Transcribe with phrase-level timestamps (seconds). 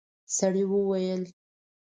[0.37, 1.23] سړي وويل: